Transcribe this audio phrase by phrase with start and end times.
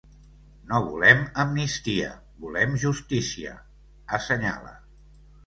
[0.69, 2.07] No volem amnistia,
[2.47, 3.53] volem justícia,
[4.21, 4.75] assenyala.